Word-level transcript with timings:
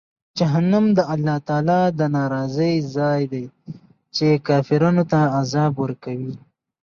جهنم 0.37 0.85
د 0.97 0.99
الله 1.13 1.37
تعالی 1.47 1.81
د 1.99 2.01
ناراضۍ 2.15 2.73
ځای 2.95 3.21
دی، 3.31 3.45
چې 4.15 4.27
کافرانو 4.47 5.03
ته 5.11 5.19
عذاب 5.39 5.73
ورکوي. 5.83 6.33